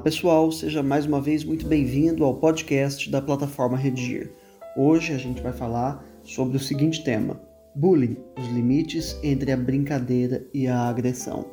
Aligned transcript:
pessoal, 0.00 0.50
seja 0.50 0.82
mais 0.82 1.04
uma 1.04 1.20
vez 1.20 1.44
muito 1.44 1.66
bem-vindo 1.66 2.24
ao 2.24 2.34
podcast 2.34 3.10
da 3.10 3.20
plataforma 3.20 3.76
Redigir. 3.76 4.32
Hoje 4.74 5.12
a 5.12 5.18
gente 5.18 5.42
vai 5.42 5.52
falar 5.52 6.02
sobre 6.22 6.56
o 6.56 6.60
seguinte 6.60 7.04
tema: 7.04 7.38
bullying, 7.74 8.16
os 8.38 8.46
limites 8.48 9.18
entre 9.22 9.52
a 9.52 9.56
brincadeira 9.58 10.46
e 10.54 10.66
a 10.66 10.88
agressão. 10.88 11.44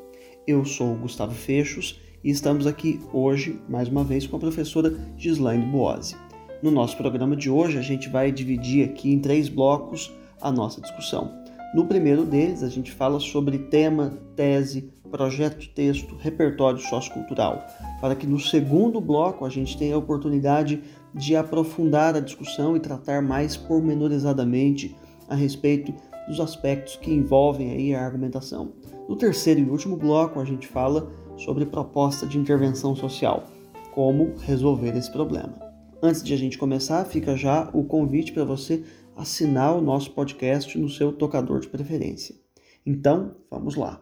Eu 0.48 0.64
sou 0.64 0.94
o 0.94 0.98
Gustavo 0.98 1.34
Fechos 1.34 2.00
e 2.24 2.32
estamos 2.32 2.66
aqui 2.66 3.02
hoje, 3.12 3.60
mais 3.68 3.90
uma 3.90 4.04
vez, 4.04 4.26
com 4.26 4.38
a 4.38 4.40
professora 4.40 4.96
Gislaine 5.18 5.66
Boazzi. 5.66 6.16
No 6.64 6.72
nosso 6.72 6.96
programa 6.96 7.36
de 7.36 7.50
hoje, 7.50 7.78
a 7.78 7.82
gente 7.82 8.08
vai 8.08 8.32
dividir 8.32 8.86
aqui 8.86 9.12
em 9.12 9.20
três 9.20 9.50
blocos 9.50 10.10
a 10.42 10.50
nossa 10.50 10.80
discussão. 10.80 11.47
No 11.74 11.86
primeiro 11.86 12.26
deles, 12.26 12.64
a 12.64 12.70
gente 12.70 12.92
fala 12.92 13.20
sobre 13.20 13.58
tema, 13.58 14.18
tese, 14.36 14.90
projeto 15.12 15.60
de 15.60 15.70
texto, 15.70 16.16
repertório 16.16 16.80
sociocultural, 16.80 17.66
para 18.00 18.16
que 18.16 18.26
no 18.26 18.40
segundo 18.40 19.02
bloco 19.02 19.46
a 19.46 19.50
gente 19.50 19.78
tenha 19.78 19.96
a 19.96 20.00
oportunidade 20.00 20.82
de 21.14 21.36
aprofundar 21.36 22.16
a 22.16 22.20
discussão 22.20 22.76
e 22.76 22.80
tratar 22.80 23.22
mais 23.22 23.58
pormenorizadamente 23.58 24.96
a 25.28 25.36
respeito 25.36 25.94
dos 26.28 26.40
aspectos 26.40 26.98
que 26.98 27.12
envolvem 27.12 27.72
aí 27.72 27.96
a 27.96 28.04
argumentação. 28.04 28.74
No 29.08 29.16
terceiro 29.16 29.60
e 29.60 29.70
último 29.70 29.98
bloco, 29.98 30.40
a 30.40 30.46
gente 30.46 30.68
fala 30.68 31.10
sobre 31.38 31.66
proposta 31.66 32.26
de 32.26 32.38
intervenção 32.38 32.96
social, 32.96 33.46
como 33.94 34.36
resolver 34.40 34.96
esse 34.96 35.12
problema. 35.12 35.54
Antes 36.02 36.22
de 36.22 36.34
a 36.34 36.38
gente 36.38 36.58
começar, 36.58 37.04
fica 37.06 37.36
já 37.36 37.70
o 37.74 37.84
convite 37.84 38.32
para 38.32 38.44
você 38.44 38.84
assinar 39.18 39.76
o 39.76 39.82
nosso 39.82 40.12
podcast 40.12 40.78
no 40.78 40.88
seu 40.88 41.12
tocador 41.12 41.60
de 41.60 41.68
preferência. 41.68 42.36
Então, 42.86 43.36
vamos 43.50 43.76
lá. 43.76 44.02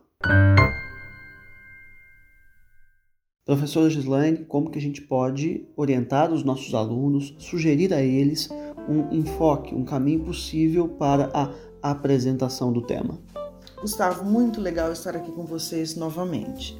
Professora 3.46 3.90
Gislaine, 3.90 4.44
como 4.46 4.70
que 4.72 4.80
a 4.80 4.82
gente 4.82 5.02
pode 5.02 5.68
orientar 5.78 6.34
os 6.34 6.44
nossos 6.44 6.74
alunos, 6.74 7.36
sugerir 7.38 7.94
a 7.94 8.02
eles 8.02 8.50
um 8.90 9.14
enfoque, 9.16 9.74
um 9.74 9.86
caminho 9.86 10.24
possível 10.24 10.88
para 10.90 11.30
a 11.34 11.92
apresentação 11.92 12.74
do 12.74 12.82
tema? 12.82 13.20
Gustavo, 13.80 14.26
muito 14.26 14.60
legal 14.60 14.92
estar 14.92 15.16
aqui 15.16 15.32
com 15.32 15.46
vocês 15.46 15.96
novamente. 15.96 16.76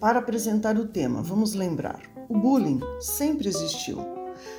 Para 0.00 0.18
apresentar 0.18 0.76
o 0.76 0.86
tema, 0.88 1.22
vamos 1.22 1.54
lembrar: 1.54 2.02
o 2.28 2.36
bullying 2.36 2.80
sempre 3.00 3.48
existiu, 3.48 3.98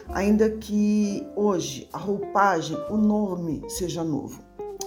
ainda 0.09 0.49
que 0.49 1.25
hoje 1.35 1.87
a 1.91 1.97
roupagem, 1.97 2.77
o 2.89 2.97
nome 2.97 3.63
seja 3.67 4.03
novo. 4.03 4.41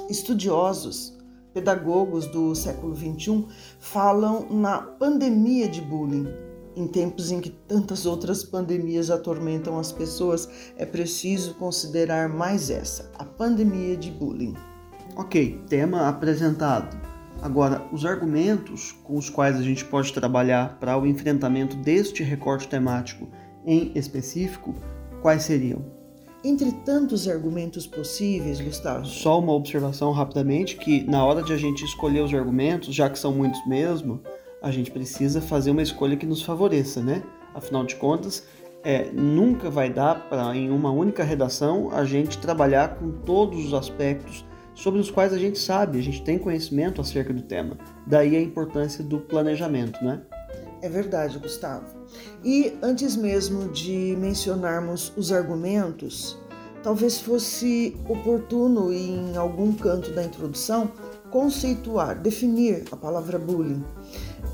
Estudiosos 0.09 1.17
pedagogos 1.53 2.27
do 2.27 2.55
século 2.55 2.95
XXI 2.95 3.47
falam 3.79 4.47
na 4.51 4.79
pandemia 4.79 5.69
de 5.69 5.81
bullying. 5.81 6.29
Em 6.77 6.87
tempos 6.87 7.33
em 7.33 7.41
que 7.41 7.51
tantas 7.51 8.07
outras 8.07 8.45
pandemias 8.45 9.11
atormentam 9.11 9.79
as 9.79 9.91
pessoas, 9.91 10.49
é 10.77 10.87
preciso 10.87 11.55
considerar 11.55 12.29
mais 12.29 12.71
essa, 12.71 13.11
a 13.19 13.25
pandemia 13.25 13.97
de 13.97 14.12
bullying. 14.12 14.55
Ok, 15.17 15.61
tema 15.69 16.09
apresentado. 16.09 16.97
Agora, 17.43 17.85
os 17.93 18.05
argumentos 18.05 18.93
com 19.05 19.17
os 19.17 19.29
quais 19.29 19.57
a 19.57 19.62
gente 19.62 19.85
pode 19.85 20.12
trabalhar 20.12 20.79
para 20.79 20.97
o 20.97 21.07
enfrentamento 21.07 21.77
deste 21.77 22.23
recorte 22.23 22.69
temático 22.69 23.29
em 23.67 23.92
específico, 23.95 24.75
quais 25.23 25.42
seriam? 25.42 25.84
Entre 26.45 26.70
tantos 26.84 27.27
argumentos 27.27 27.87
possíveis, 27.87 28.61
Gustavo. 28.61 29.05
Só 29.05 29.41
uma 29.41 29.53
observação 29.53 30.12
rapidamente 30.12 30.77
que 30.77 31.03
na 31.03 31.25
hora 31.25 31.42
de 31.42 31.53
a 31.53 31.56
gente 31.56 31.84
escolher 31.84 32.20
os 32.20 32.33
argumentos, 32.33 32.95
já 32.95 33.11
que 33.11 33.19
são 33.19 33.33
muitos 33.33 33.65
mesmo, 33.67 34.20
a 34.62 34.70
gente 34.70 34.91
precisa 34.91 35.41
fazer 35.41 35.70
uma 35.70 35.83
escolha 35.83 36.16
que 36.16 36.27
nos 36.27 36.43
favoreça, 36.43 37.03
né? 37.03 37.22
Afinal 37.55 37.84
de 37.84 37.97
contas, 37.97 38.47
é, 38.84 39.10
nunca 39.12 39.69
vai 39.69 39.91
dar 39.91 40.28
para 40.28 40.54
em 40.56 40.71
uma 40.71 40.91
única 40.91 41.25
redação 41.25 41.91
a 41.91 42.04
gente 42.04 42.38
trabalhar 42.38 42.97
com 42.97 43.10
todos 43.10 43.66
os 43.66 43.75
aspectos 43.75 44.44
sobre 44.75 45.00
os 45.00 45.10
quais 45.10 45.33
a 45.33 45.38
gente 45.38 45.59
sabe, 45.59 45.99
a 45.99 46.03
gente 46.03 46.22
tem 46.22 46.38
conhecimento 46.38 47.00
acerca 47.00 47.33
do 47.33 47.43
tema. 47.43 47.77
Daí 48.06 48.37
a 48.37 48.41
importância 48.41 49.03
do 49.03 49.19
planejamento, 49.19 50.03
né? 50.04 50.22
É 50.81 50.89
verdade, 50.89 51.39
Gustavo. 51.39 51.87
E 52.44 52.77
antes 52.83 53.16
mesmo 53.16 53.69
de 53.69 54.16
mencionarmos 54.19 55.12
os 55.16 55.33
argumentos, 55.33 56.39
talvez 56.83 57.19
fosse 57.19 57.97
oportuno 58.09 58.93
em 58.93 59.37
algum 59.37 59.72
canto 59.72 60.12
da 60.12 60.22
introdução 60.22 60.91
conceituar, 61.31 62.19
definir 62.19 62.84
a 62.91 62.97
palavra 62.97 63.39
bullying. 63.39 63.84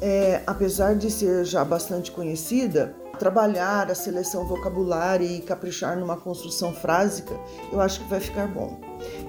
É, 0.01 0.43
apesar 0.47 0.95
de 0.97 1.11
ser 1.11 1.45
já 1.45 1.65
bastante 1.65 2.11
conhecida, 2.11 2.95
trabalhar 3.19 3.91
a 3.91 3.95
seleção 3.95 4.47
vocabulária 4.47 5.25
e 5.25 5.41
caprichar 5.41 5.99
numa 5.99 6.17
construção 6.17 6.73
frásica, 6.73 7.35
eu 7.73 7.81
acho 7.81 8.01
que 8.01 8.11
vai 8.11 8.21
ficar 8.21 8.49
bom. 8.49 8.81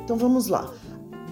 Então 0.03 0.17
vamos 0.17 0.47
lá. 0.47 0.73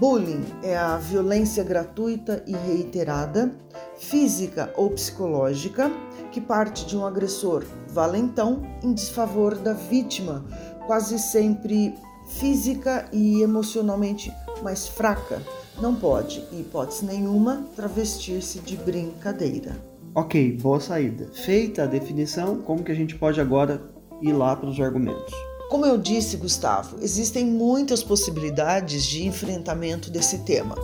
Bullying 0.04 0.44
é 0.62 0.76
a 0.76 0.98
violência 0.98 1.64
gratuita 1.64 2.44
e 2.46 2.52
reiterada, 2.52 3.56
física 3.98 4.70
ou 4.76 4.90
psicológica, 4.90 5.90
que 6.30 6.42
parte 6.42 6.86
de 6.86 6.98
um 6.98 7.06
agressor 7.06 7.64
valentão 7.88 8.64
em 8.84 8.92
desfavor 8.92 9.56
da 9.56 9.72
vítima, 9.72 10.44
quase 10.88 11.18
sempre 11.18 11.96
física 12.28 13.06
e 13.14 13.42
emocionalmente 13.42 14.30
mais 14.62 14.86
fraca. 14.86 15.42
Não 15.82 15.96
pode, 15.96 16.44
em 16.52 16.60
hipótese 16.60 17.06
nenhuma, 17.06 17.66
travestir-se 17.74 18.60
de 18.60 18.76
brincadeira. 18.76 19.72
Ok, 20.14 20.58
boa 20.62 20.82
saída. 20.82 21.30
Feita 21.34 21.84
a 21.84 21.88
definição, 21.88 22.58
como 22.58 22.84
que 22.84 22.92
a 22.92 22.96
gente 22.96 23.16
pode 23.16 23.40
agora 23.40 23.82
ir 24.22 24.34
lá 24.34 24.54
para 24.54 24.68
os 24.68 24.78
argumentos? 24.82 25.34
Como 25.74 25.88
eu 25.88 25.98
disse, 25.98 26.38
Gustavo, 26.38 26.98
existem 27.02 27.44
muitas 27.44 28.04
possibilidades 28.04 29.04
de 29.06 29.26
enfrentamento 29.26 30.12
desse 30.12 30.38
tema, 30.44 30.76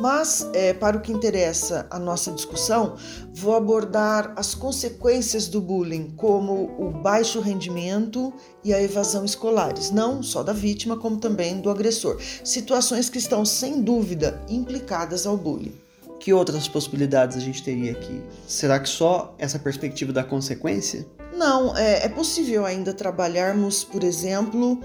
mas 0.00 0.48
é, 0.54 0.72
para 0.72 0.96
o 0.96 1.02
que 1.02 1.12
interessa 1.12 1.86
a 1.90 1.98
nossa 1.98 2.32
discussão, 2.32 2.96
vou 3.34 3.54
abordar 3.54 4.32
as 4.36 4.54
consequências 4.54 5.46
do 5.46 5.60
bullying, 5.60 6.14
como 6.16 6.74
o 6.78 6.90
baixo 6.90 7.38
rendimento 7.38 8.32
e 8.64 8.72
a 8.72 8.82
evasão 8.82 9.26
escolares, 9.26 9.90
não 9.90 10.22
só 10.22 10.42
da 10.42 10.54
vítima, 10.54 10.96
como 10.96 11.18
também 11.18 11.60
do 11.60 11.68
agressor. 11.68 12.18
Situações 12.42 13.10
que 13.10 13.18
estão 13.18 13.44
sem 13.44 13.82
dúvida 13.82 14.40
implicadas 14.48 15.26
ao 15.26 15.36
bullying. 15.36 15.74
Que 16.18 16.32
outras 16.32 16.66
possibilidades 16.66 17.36
a 17.36 17.40
gente 17.40 17.62
teria 17.62 17.92
aqui? 17.92 18.22
Será 18.48 18.80
que 18.80 18.88
só 18.88 19.34
essa 19.36 19.58
perspectiva 19.58 20.14
da 20.14 20.24
consequência? 20.24 21.06
Não, 21.40 21.74
é, 21.74 22.04
é, 22.04 22.08
possível 22.10 22.66
ainda 22.66 22.92
trabalharmos, 22.92 23.82
por 23.82 24.04
exemplo, 24.04 24.78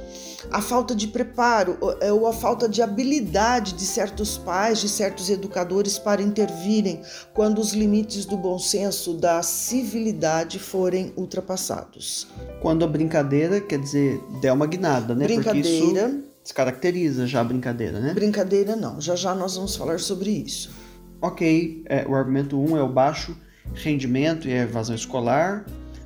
a 0.49 0.61
falta 0.61 0.95
de 0.95 1.05
preparo 1.05 1.77
é, 1.99 2.13
ou 2.13 2.25
a 2.25 2.31
falta 2.31 2.69
de 2.69 2.81
habilidade 2.81 3.73
de 3.73 3.81
certos 3.81 4.37
pais, 4.37 4.79
de 4.79 4.87
certos 4.87 5.29
educadores 5.29 5.99
para 5.99 6.21
intervirem 6.21 7.01
quando 7.33 7.59
os 7.59 7.73
limites 7.73 8.23
do 8.23 8.37
bom 8.37 8.57
senso, 8.57 9.15
da 9.15 9.43
civilidade 9.43 10.57
forem 10.57 11.11
ultrapassados. 11.17 12.25
Quando 12.61 12.85
a 12.85 12.87
brincadeira, 12.87 13.59
quer 13.59 13.79
dizer, 13.79 14.23
der 14.39 14.53
uma 14.53 14.65
guinada, 14.65 15.13
né? 15.13 15.25
Brincadeira. 15.25 15.67
Porque 15.67 15.99
isso 15.99 16.23
descaracteriza 16.41 17.27
já 17.27 17.41
a 17.41 17.43
brincadeira, 17.43 17.99
né? 17.99 18.13
Brincadeira 18.13 18.77
não, 18.77 19.01
já 19.01 19.17
já 19.17 19.35
nós 19.35 19.57
vamos 19.57 19.75
falar 19.75 19.99
sobre 19.99 20.29
isso. 20.29 20.71
Ok, 21.21 21.83
é, 21.87 22.05
o 22.07 22.15
argumento 22.15 22.57
1 22.57 22.71
um 22.71 22.77
é 22.77 22.81
o 22.81 22.87
baixo 22.87 23.35
rendimento 23.73 24.47
e 24.47 24.53
a 24.53 24.61
evasão 24.61 24.95
escolar. 24.95 25.65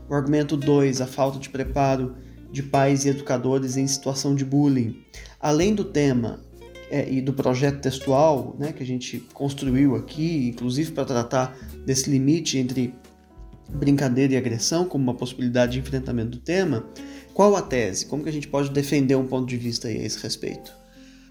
O 0.10 0.16
argumento 0.16 0.58
2, 0.58 1.02
a 1.02 1.08
falta 1.08 1.38
de 1.38 1.50
preparo 1.50 2.16
de 2.52 2.64
pais 2.64 3.06
e 3.06 3.10
educadores 3.10 3.78
em 3.78 3.86
situação 3.86 4.34
de 4.34 4.44
bullying. 4.44 5.04
Além 5.40 5.76
do 5.76 5.84
tema 5.84 6.40
é, 6.90 7.08
e 7.08 7.22
do 7.22 7.32
projeto 7.32 7.80
textual 7.80 8.56
né, 8.58 8.74
que 8.74 8.82
a 8.82 8.86
gente 8.86 9.20
construiu 9.34 9.96
aqui, 9.96 10.50
inclusive 10.50 10.92
para 10.92 11.06
tratar 11.06 11.56
desse 11.86 12.10
limite 12.10 12.58
entre 12.58 12.94
brincadeira 13.70 14.34
e 14.34 14.38
agressão 14.38 14.86
como 14.86 15.04
uma 15.04 15.14
possibilidade 15.14 15.74
de 15.74 15.80
enfrentamento 15.80 16.32
do 16.32 16.40
tema, 16.40 16.86
qual 17.34 17.56
a 17.56 17.62
tese? 17.62 18.08
Como 18.08 18.24
que 18.24 18.30
a 18.30 18.34
gente 18.34 18.48
pode 18.48 18.72
defender 18.72 19.16
um 19.16 19.28
ponto 19.28 19.48
de 19.48 19.58
vista 19.58 19.88
a 19.88 19.92
esse 19.92 20.18
respeito? 20.24 20.79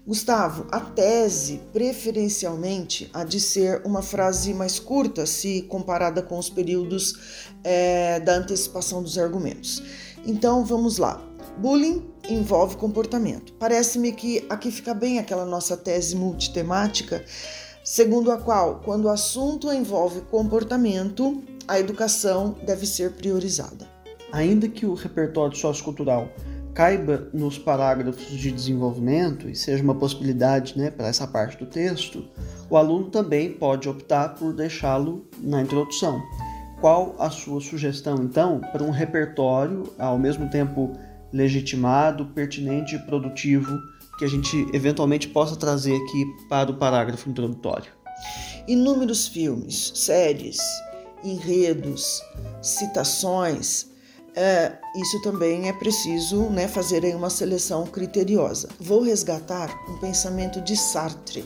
Gustavo, 0.07 0.65
a 0.71 0.79
tese 0.79 1.61
preferencialmente 1.71 3.09
há 3.13 3.23
de 3.23 3.39
ser 3.39 3.81
uma 3.85 4.01
frase 4.01 4.53
mais 4.53 4.79
curta 4.79 5.25
se 5.25 5.61
comparada 5.63 6.21
com 6.21 6.37
os 6.37 6.49
períodos 6.49 7.51
é, 7.63 8.19
da 8.19 8.35
antecipação 8.35 9.03
dos 9.03 9.17
argumentos. 9.17 9.83
Então 10.25 10.65
vamos 10.65 10.97
lá. 10.97 11.21
Bullying 11.57 12.09
envolve 12.29 12.77
comportamento. 12.77 13.53
Parece-me 13.53 14.11
que 14.11 14.45
aqui 14.49 14.71
fica 14.71 14.93
bem 14.93 15.19
aquela 15.19 15.45
nossa 15.45 15.75
tese 15.75 16.15
multitemática, 16.15 17.23
segundo 17.83 18.31
a 18.31 18.37
qual, 18.37 18.81
quando 18.83 19.05
o 19.05 19.09
assunto 19.09 19.71
envolve 19.71 20.21
comportamento, 20.21 21.43
a 21.67 21.79
educação 21.79 22.55
deve 22.65 22.85
ser 22.85 23.11
priorizada. 23.13 23.87
Ainda 24.31 24.67
que 24.67 24.85
o 24.85 24.93
repertório 24.93 25.55
sociocultural 25.55 26.29
caiba 26.79 27.27
nos 27.33 27.57
parágrafos 27.57 28.29
de 28.29 28.49
desenvolvimento 28.49 29.49
e 29.49 29.53
seja 29.53 29.83
uma 29.83 29.95
possibilidade 29.95 30.79
né, 30.79 30.89
para 30.89 31.09
essa 31.09 31.27
parte 31.27 31.57
do 31.57 31.65
texto, 31.65 32.25
o 32.69 32.77
aluno 32.77 33.09
também 33.09 33.51
pode 33.51 33.89
optar 33.89 34.35
por 34.35 34.53
deixá-lo 34.53 35.27
na 35.41 35.61
introdução. 35.61 36.23
qual 36.79 37.17
a 37.19 37.29
sua 37.29 37.59
sugestão, 37.59 38.15
então, 38.23 38.61
para 38.71 38.81
um 38.81 38.91
repertório 38.91 39.91
ao 39.99 40.17
mesmo 40.17 40.49
tempo 40.49 40.97
legitimado, 41.33 42.27
pertinente 42.27 42.95
e 42.95 42.99
produtivo 42.99 43.77
que 44.17 44.23
a 44.23 44.29
gente 44.29 44.65
eventualmente 44.71 45.27
possa 45.27 45.57
trazer 45.57 45.97
aqui 45.97 46.25
para 46.47 46.71
o 46.71 46.75
parágrafo 46.75 47.29
introdutório? 47.29 47.91
Inúmeros 48.69 49.27
filmes, 49.27 49.91
séries, 49.95 50.59
enredos, 51.25 52.21
citações. 52.61 53.89
É, 54.35 54.73
isso 54.95 55.21
também 55.21 55.67
é 55.67 55.73
preciso 55.73 56.49
né, 56.49 56.67
fazer 56.67 57.03
aí 57.03 57.13
uma 57.13 57.29
seleção 57.29 57.85
criteriosa. 57.85 58.69
Vou 58.79 59.01
resgatar 59.01 59.69
um 59.89 59.97
pensamento 59.97 60.61
de 60.61 60.77
Sartre, 60.77 61.45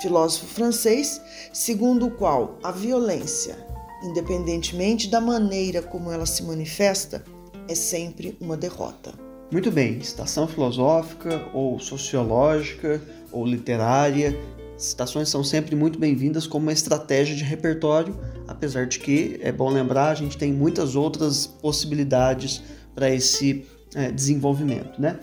filósofo 0.00 0.46
francês, 0.46 1.20
segundo 1.52 2.06
o 2.06 2.10
qual 2.10 2.58
a 2.62 2.70
violência, 2.70 3.56
independentemente 4.02 5.08
da 5.08 5.20
maneira 5.20 5.82
como 5.82 6.10
ela 6.10 6.26
se 6.26 6.42
manifesta, 6.42 7.24
é 7.68 7.74
sempre 7.74 8.36
uma 8.40 8.56
derrota. 8.56 9.12
Muito 9.50 9.70
bem, 9.70 10.00
citação 10.02 10.48
filosófica 10.48 11.48
ou 11.52 11.78
sociológica 11.78 13.00
ou 13.30 13.46
literária, 13.46 14.36
citações 14.76 15.28
são 15.28 15.44
sempre 15.44 15.76
muito 15.76 15.98
bem-vindas 15.98 16.46
como 16.46 16.66
uma 16.66 16.72
estratégia 16.72 17.34
de 17.34 17.44
repertório, 17.44 18.18
apesar 18.48 18.86
de 18.86 18.98
que 18.98 19.38
é 19.40 19.52
bom 19.52 19.70
lembrar, 19.70 20.10
a 20.10 20.14
gente 20.14 20.36
tem 20.36 20.52
muitas 20.52 20.96
outras 20.96 21.46
possibilidades 21.46 22.62
para 22.94 23.10
esse 23.10 23.64
é, 23.94 24.10
desenvolvimento, 24.10 25.00
né? 25.00 25.18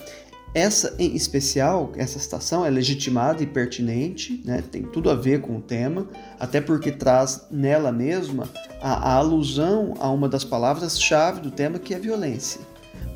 Essa 0.53 0.93
em 0.99 1.15
especial, 1.15 1.93
essa 1.95 2.19
citação 2.19 2.65
é 2.65 2.69
legitimada 2.69 3.41
e 3.41 3.45
pertinente, 3.45 4.41
né? 4.43 4.61
tem 4.61 4.83
tudo 4.83 5.09
a 5.09 5.15
ver 5.15 5.39
com 5.39 5.55
o 5.55 5.61
tema, 5.61 6.09
até 6.37 6.59
porque 6.59 6.91
traz 6.91 7.47
nela 7.49 7.89
mesma 7.89 8.49
a, 8.81 9.11
a 9.11 9.13
alusão 9.13 9.93
a 9.97 10.09
uma 10.09 10.27
das 10.27 10.43
palavras-chave 10.43 11.39
do 11.39 11.51
tema, 11.51 11.79
que 11.79 11.93
é 11.93 11.99
violência. 11.99 12.59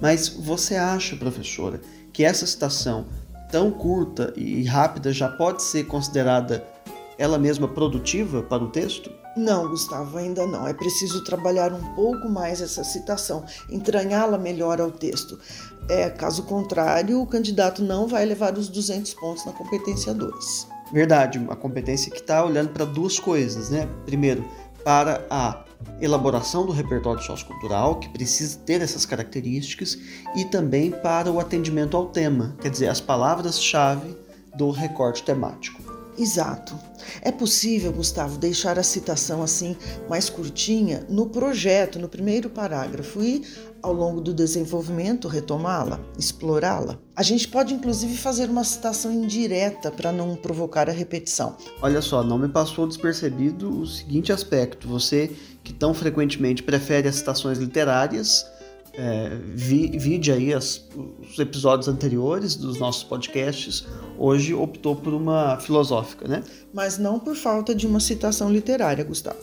Mas 0.01 0.29
você 0.29 0.75
acha, 0.75 1.17
professora, 1.17 1.81
que 2.13 2.23
essa 2.23 2.47
citação 2.47 3.05
tão 3.51 3.71
curta 3.71 4.33
e 4.35 4.63
rápida 4.63 5.11
já 5.13 5.29
pode 5.29 5.63
ser 5.63 5.85
considerada 5.85 6.65
ela 7.17 7.37
mesma 7.37 7.67
produtiva 7.67 8.43
para 8.43 8.63
o 8.63 8.69
texto? 8.69 9.11
Não, 9.35 9.67
Gustavo, 9.67 10.17
ainda 10.17 10.45
não. 10.47 10.67
É 10.67 10.73
preciso 10.73 11.23
trabalhar 11.23 11.73
um 11.73 11.93
pouco 11.93 12.29
mais 12.29 12.61
essa 12.61 12.83
citação, 12.83 13.43
entranhá-la 13.69 14.37
melhor 14.37 14.79
ao 14.79 14.91
texto. 14.91 15.37
É, 15.89 16.09
caso 16.09 16.43
contrário, 16.43 17.21
o 17.21 17.27
candidato 17.27 17.83
não 17.83 18.07
vai 18.07 18.25
levar 18.25 18.57
os 18.57 18.69
200 18.69 19.13
pontos 19.15 19.45
na 19.45 19.51
competência 19.51 20.13
2. 20.13 20.67
Verdade, 20.91 21.37
uma 21.37 21.55
competência 21.55 22.11
que 22.11 22.19
está 22.19 22.43
olhando 22.45 22.69
para 22.69 22.85
duas 22.85 23.19
coisas, 23.19 23.69
né? 23.69 23.87
Primeiro, 24.05 24.45
para 24.85 25.25
a 25.31 25.65
elaboração 25.99 26.63
do 26.63 26.71
repertório 26.71 27.21
sociocultural, 27.23 27.99
que 27.99 28.07
precisa 28.09 28.59
ter 28.59 28.81
essas 28.81 29.03
características, 29.03 29.97
e 30.35 30.45
também 30.45 30.91
para 30.91 31.31
o 31.31 31.39
atendimento 31.39 31.97
ao 31.97 32.05
tema, 32.05 32.55
quer 32.61 32.69
dizer, 32.69 32.87
as 32.87 33.01
palavras-chave 33.01 34.15
do 34.55 34.69
recorte 34.69 35.23
temático. 35.23 35.81
Exato. 36.17 36.77
É 37.21 37.31
possível, 37.31 37.91
Gustavo, 37.91 38.37
deixar 38.37 38.79
a 38.79 38.83
citação 38.83 39.43
assim 39.43 39.75
mais 40.07 40.29
curtinha 40.29 41.05
no 41.09 41.25
projeto, 41.27 41.99
no 41.99 42.07
primeiro 42.07 42.49
parágrafo, 42.49 43.21
e 43.21 43.43
ao 43.85 43.93
longo 43.93 44.19
do 44.19 44.33
desenvolvimento 44.33 45.27
retomá-la, 45.27 45.99
explorá-la. 46.17 46.97
A 47.15 47.21
gente 47.21 47.47
pode 47.47 47.73
inclusive 47.73 48.17
fazer 48.17 48.49
uma 48.49 48.63
citação 48.63 49.11
indireta 49.11 49.91
para 49.91 50.11
não 50.11 50.35
provocar 50.35 50.89
a 50.89 50.91
repetição. 50.91 51.55
Olha 51.81 52.01
só, 52.01 52.23
não 52.23 52.37
me 52.37 52.49
passou 52.49 52.87
despercebido 52.87 53.81
o 53.81 53.85
seguinte 53.85 54.31
aspecto: 54.31 54.87
você 54.87 55.31
que 55.63 55.71
tão 55.71 55.93
frequentemente 55.93 56.63
prefere 56.63 57.07
as 57.07 57.15
citações 57.15 57.59
literárias 57.59 58.45
é, 58.97 59.29
vi, 59.53 59.97
vide 59.97 60.31
aí 60.31 60.53
as, 60.53 60.83
os 61.29 61.37
episódios 61.37 61.87
anteriores 61.87 62.55
dos 62.55 62.79
nossos 62.79 63.03
podcasts, 63.03 63.85
hoje 64.17 64.53
optou 64.53 64.95
por 64.95 65.13
uma 65.13 65.59
filosófica, 65.59 66.27
né? 66.27 66.43
Mas 66.73 66.97
não 66.97 67.19
por 67.19 67.35
falta 67.35 67.75
de 67.75 67.85
uma 67.85 67.99
citação 67.99 68.51
literária, 68.51 69.03
Gustavo. 69.03 69.37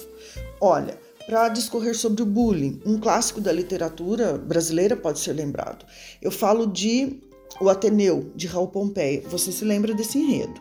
Olha, 0.61 0.99
para 1.27 1.49
discorrer 1.49 1.97
sobre 1.97 2.23
o 2.23 2.27
bullying, 2.27 2.81
um 2.85 2.99
clássico 2.99 3.41
da 3.41 3.53
literatura 3.53 4.37
brasileira 4.39 4.97
pode 4.97 5.21
ser 5.21 5.33
lembrado. 5.33 5.85
Eu 6.21 6.31
falo 6.31 6.67
de 6.67 7.21
O 7.61 7.69
Ateneu, 7.69 8.31
de 8.35 8.47
Raul 8.47 8.69
Pompeia. 8.69 9.23
Você 9.29 9.53
se 9.53 9.65
lembra 9.65 9.95
desse 9.95 10.19
enredo? 10.19 10.61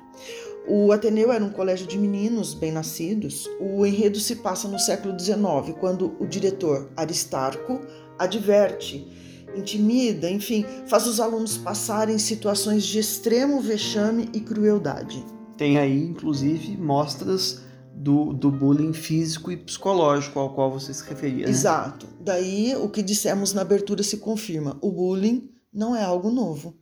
O 0.67 0.91
Ateneu 0.91 1.31
era 1.31 1.43
um 1.43 1.49
colégio 1.49 1.87
de 1.87 1.97
meninos 1.97 2.53
bem-nascidos. 2.53 3.49
O 3.59 3.85
enredo 3.85 4.19
se 4.19 4.35
passa 4.35 4.67
no 4.67 4.77
século 4.77 5.19
XIX, 5.19 5.75
quando 5.79 6.15
o 6.19 6.27
diretor 6.27 6.89
Aristarco 6.95 7.81
adverte, 8.19 9.07
intimida, 9.55 10.29
enfim, 10.29 10.63
faz 10.87 11.07
os 11.07 11.19
alunos 11.19 11.57
passarem 11.57 12.17
situações 12.19 12.83
de 12.83 12.99
extremo 12.99 13.59
vexame 13.59 14.29
e 14.33 14.39
crueldade. 14.39 15.25
Tem 15.57 15.77
aí, 15.77 16.05
inclusive, 16.05 16.77
mostras 16.77 17.61
do, 18.01 18.33
do 18.33 18.49
bullying 18.51 18.93
físico 18.93 19.51
e 19.51 19.57
psicológico 19.57 20.39
ao 20.39 20.53
qual 20.55 20.71
você 20.71 20.91
se 20.93 21.07
referia. 21.07 21.45
Né? 21.45 21.51
Exato. 21.51 22.07
Daí 22.19 22.75
o 22.75 22.89
que 22.89 23.03
dissemos 23.03 23.53
na 23.53 23.61
abertura 23.61 24.01
se 24.01 24.17
confirma: 24.17 24.77
o 24.81 24.91
bullying 24.91 25.51
não 25.71 25.95
é 25.95 26.03
algo 26.03 26.31
novo. 26.31 26.75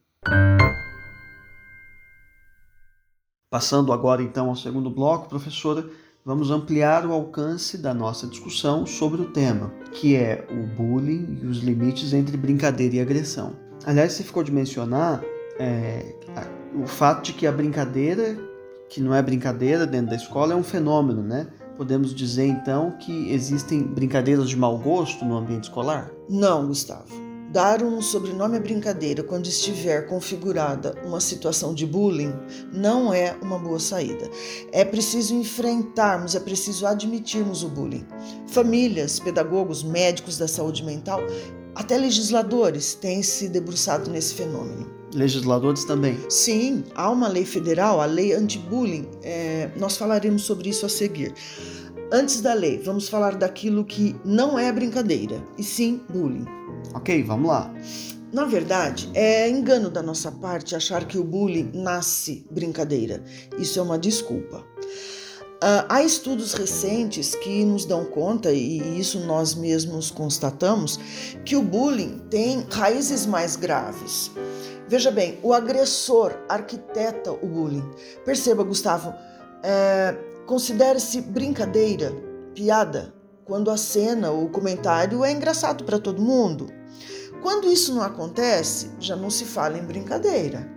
Passando 3.52 3.92
agora 3.92 4.24
então 4.24 4.48
ao 4.48 4.56
segundo 4.56 4.90
bloco, 4.90 5.28
professora, 5.28 5.86
vamos 6.24 6.52
ampliar 6.52 7.06
o 7.06 7.12
alcance 7.12 7.78
da 7.78 7.94
nossa 7.94 8.28
discussão 8.28 8.86
sobre 8.86 9.22
o 9.22 9.32
tema, 9.32 9.74
que 9.92 10.16
é 10.16 10.48
o 10.50 10.68
bullying 10.78 11.40
e 11.42 11.48
os 11.48 11.58
limites 11.58 12.14
entre 12.14 12.38
brincadeira 12.38 12.96
e 12.96 13.02
agressão. 13.02 13.56
Aliás, 13.86 14.14
você 14.14 14.24
ficou 14.24 14.44
de 14.44 14.52
mencionar 14.52 15.24
é, 15.60 16.14
o 16.76 16.86
fato 16.86 17.26
de 17.26 17.34
que 17.34 17.48
a 17.48 17.52
brincadeira, 17.52 18.38
que 18.90 19.00
não 19.00 19.14
é 19.14 19.22
brincadeira 19.22 19.86
dentro 19.86 20.10
da 20.10 20.16
escola, 20.16 20.54
é 20.54 20.56
um 20.56 20.64
fenômeno, 20.64 21.22
né? 21.22 21.48
Podemos 21.78 22.14
dizer 22.14 22.46
então 22.46 22.98
que 23.00 23.32
existem 23.32 23.82
brincadeiras 23.82 24.50
de 24.50 24.58
mau 24.58 24.78
gosto 24.78 25.24
no 25.24 25.38
ambiente 25.38 25.66
escolar? 25.66 26.12
Não, 26.28 26.68
Gustavo. 26.68 27.30
Dar 27.52 27.82
um 27.82 28.00
sobrenome 28.02 28.58
à 28.58 28.60
brincadeira 28.60 29.24
quando 29.24 29.48
estiver 29.48 30.06
configurada 30.06 30.94
uma 31.04 31.20
situação 31.20 31.74
de 31.74 31.84
bullying 31.84 32.32
não 32.72 33.12
é 33.12 33.36
uma 33.42 33.58
boa 33.58 33.80
saída. 33.80 34.30
É 34.72 34.86
preciso 34.86 35.34
enfrentarmos, 35.34 36.36
é 36.36 36.40
preciso 36.40 36.86
admitirmos 36.86 37.64
o 37.64 37.70
bullying. 37.70 38.06
Famílias, 38.48 39.20
pedagogos, 39.20 39.82
médicos 39.82 40.38
da 40.38 40.48
saúde 40.48 40.84
mental, 40.84 41.22
até 41.74 41.98
legisladores 41.98 42.94
têm 42.94 43.24
se 43.24 43.48
debruçado 43.48 44.12
nesse 44.12 44.36
fenômeno. 44.36 44.99
Legisladores 45.14 45.84
também? 45.86 46.18
Sim, 46.30 46.84
há 46.96 47.10
uma 47.10 47.28
lei 47.28 47.46
federal, 47.46 48.00
a 48.00 48.06
Lei 48.06 48.34
Anti-Bullying. 48.34 49.08
É, 49.24 49.70
nós 49.78 49.98
falaremos 49.98 50.44
sobre 50.44 50.70
isso 50.70 50.86
a 50.86 50.90
seguir. 50.90 51.34
Antes 52.12 52.42
da 52.42 52.54
lei, 52.54 52.80
vamos 52.80 53.08
falar 53.08 53.36
daquilo 53.36 53.86
que 53.86 54.16
não 54.26 54.58
é 54.58 54.72
brincadeira, 54.72 55.44
e 55.58 55.64
sim 55.64 56.02
bullying. 56.10 56.46
Ok, 56.94 57.24
vamos 57.24 57.50
lá. 57.50 57.72
Na 58.32 58.46
verdade, 58.46 59.10
é 59.14 59.50
engano 59.50 59.90
da 59.90 60.02
nossa 60.02 60.32
parte 60.32 60.76
achar 60.76 61.06
que 61.06 61.18
o 61.18 61.24
bullying 61.24 61.72
nasce 61.74 62.46
brincadeira. 62.50 63.24
Isso 63.58 63.80
é 63.80 63.82
uma 63.82 63.98
desculpa. 63.98 64.66
Uh, 65.62 65.84
há 65.90 66.04
estudos 66.04 66.54
recentes 66.54 67.36
que 67.36 67.66
nos 67.66 67.86
dão 67.86 68.06
conta, 68.06 68.52
e 68.52 69.00
isso 69.00 69.20
nós 69.20 69.54
mesmos 69.54 70.10
constatamos, 70.10 71.00
que 71.44 71.56
o 71.56 71.62
bullying 71.62 72.20
tem 72.30 72.66
raízes 72.70 73.26
mais 73.26 73.56
graves. 73.56 74.32
Veja 74.90 75.12
bem, 75.12 75.38
o 75.44 75.54
agressor 75.54 76.36
arquiteta 76.50 77.32
o 77.32 77.46
bullying. 77.46 77.88
Perceba, 78.26 78.64
Gustavo, 78.64 79.14
é, 79.62 80.18
considere-se 80.48 81.22
brincadeira, 81.22 82.12
piada, 82.56 83.14
quando 83.46 83.70
a 83.70 83.78
cena 83.78 84.32
ou 84.32 84.46
o 84.46 84.50
comentário 84.50 85.24
é 85.24 85.32
engraçado 85.32 85.84
para 85.84 86.00
todo 86.00 86.24
mundo. 86.24 86.74
Quando 87.44 87.72
isso 87.72 87.94
não 87.94 88.02
acontece, 88.02 88.90
já 89.00 89.16
não 89.16 89.30
se 89.30 89.46
fala 89.46 89.78
em 89.78 89.84
brincadeira. 89.84 90.68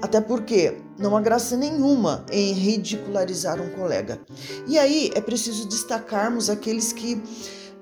Até 0.00 0.18
porque 0.18 0.78
não 0.98 1.14
há 1.14 1.20
graça 1.20 1.54
nenhuma 1.54 2.24
em 2.32 2.54
ridicularizar 2.54 3.60
um 3.60 3.68
colega. 3.68 4.18
E 4.66 4.78
aí 4.78 5.10
é 5.14 5.20
preciso 5.20 5.68
destacarmos 5.68 6.48
aqueles 6.48 6.90
que, 6.90 7.22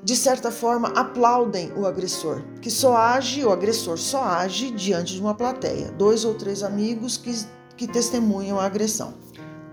de 0.03 0.17
certa 0.17 0.51
forma, 0.51 0.89
aplaudem 0.89 1.73
o 1.77 1.87
agressor, 1.87 2.43
que 2.61 2.71
só 2.71 2.97
age, 2.97 3.45
o 3.45 3.51
agressor 3.51 3.99
só 3.99 4.23
age 4.23 4.71
diante 4.71 5.15
de 5.15 5.21
uma 5.21 5.35
plateia, 5.35 5.91
dois 5.93 6.25
ou 6.25 6.35
três 6.35 6.63
amigos 6.63 7.17
que, 7.17 7.35
que 7.77 7.87
testemunham 7.87 8.61
a 8.61 8.65
agressão 8.65 9.15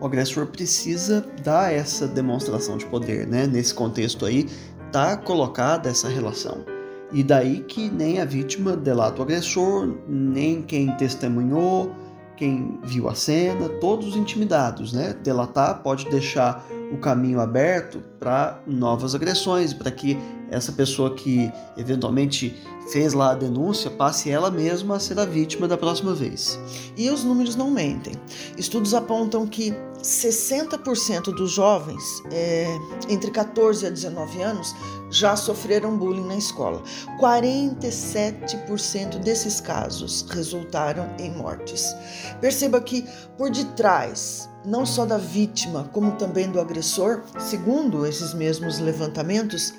o 0.03 0.05
agressor 0.05 0.47
precisa 0.47 1.25
dar 1.45 1.71
essa 1.71 2.05
demonstração 2.05 2.75
de 2.75 2.85
poder, 2.85 3.25
né? 3.25 3.47
Nesse 3.47 3.73
contexto 3.73 4.25
aí, 4.25 4.49
tá 4.91 5.15
colocada 5.15 5.89
essa 5.89 6.09
relação. 6.09 6.65
E 7.13 7.23
daí 7.23 7.61
que 7.61 7.89
nem 7.89 8.19
a 8.19 8.25
vítima 8.25 8.75
delata 8.75 9.21
o 9.21 9.23
agressor, 9.23 9.95
nem 10.05 10.61
quem 10.61 10.93
testemunhou, 10.97 11.89
quem 12.43 12.77
viu 12.83 13.07
a 13.07 13.15
cena, 13.15 13.69
todos 13.69 14.17
intimidados, 14.17 14.91
né? 14.91 15.15
Delatar 15.23 15.81
pode 15.81 16.09
deixar 16.09 16.67
o 16.91 16.97
caminho 16.97 17.39
aberto 17.39 18.03
para 18.19 18.59
novas 18.67 19.15
agressões, 19.15 19.73
para 19.73 19.89
que 19.89 20.19
essa 20.51 20.73
pessoa 20.73 21.15
que 21.15 21.49
eventualmente 21.77 22.53
fez 22.91 23.13
lá 23.13 23.31
a 23.31 23.33
denúncia 23.33 23.89
passe 23.89 24.29
ela 24.29 24.51
mesma 24.51 24.97
a 24.97 24.99
ser 24.99 25.17
a 25.19 25.25
vítima 25.25 25.69
da 25.69 25.77
próxima 25.77 26.13
vez. 26.13 26.59
E 26.97 27.09
os 27.09 27.23
números 27.23 27.55
não 27.55 27.71
mentem. 27.71 28.13
Estudos 28.57 28.93
apontam 28.93 29.47
que 29.47 29.73
60% 30.03 31.33
dos 31.33 31.51
jovens 31.51 32.21
é, 32.29 32.67
entre 33.07 33.31
14 33.31 33.87
a 33.87 33.89
19 33.89 34.41
anos 34.41 34.75
já 35.09 35.35
sofreram 35.35 35.97
bullying 35.97 36.27
na 36.27 36.35
escola. 36.35 36.83
47% 37.19 39.19
desses 39.19 39.61
casos 39.61 40.25
resultaram 40.29 41.09
em 41.17 41.31
mortes. 41.31 41.95
Perceba 42.41 42.81
que 42.81 43.07
por 43.37 43.49
detrás, 43.49 44.49
não 44.65 44.85
só 44.85 45.05
da 45.05 45.17
vítima, 45.17 45.89
como 45.93 46.11
também 46.13 46.51
do 46.51 46.59
agressor, 46.59 47.23
segundo 47.39 48.05
esses 48.05 48.33
mesmos 48.33 48.79
levantamentos, 48.79 49.73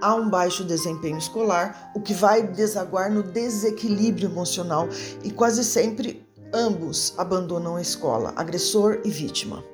há 0.00 0.14
um 0.14 0.28
baixo 0.28 0.64
desempenho 0.64 1.18
escolar, 1.18 1.92
o 1.94 2.00
que 2.00 2.14
vai 2.14 2.42
desaguar 2.42 3.12
no 3.12 3.22
desequilíbrio 3.22 4.28
emocional 4.28 4.88
e 5.22 5.30
quase 5.30 5.62
sempre 5.62 6.27
ambos 6.52 7.14
abandonam 7.16 7.76
a 7.76 7.82
escola, 7.82 8.32
agressor 8.36 9.00
e 9.04 9.10
vítima. 9.10 9.64